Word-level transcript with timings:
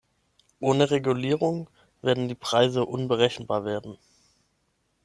Ohne 0.59 0.89
Regulierung 0.89 1.69
werden 2.01 2.27
die 2.27 2.33
Preise 2.33 2.85
unberechenbar 2.87 3.65
werden. 3.65 3.97